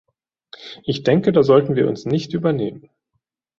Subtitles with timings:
[0.81, 2.89] Ich denke, da sollten wir uns nicht übernehmen.